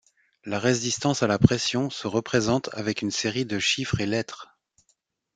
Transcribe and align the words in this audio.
La 0.45 0.57
résistance 0.57 1.21
à 1.21 1.27
la 1.27 1.37
pression 1.37 1.91
se 1.91 2.07
représente 2.07 2.71
avec 2.73 3.03
une 3.03 3.11
série 3.11 3.45
de 3.45 3.59
chiffres 3.59 3.99
et 4.01 4.07
lettres. 4.07 4.57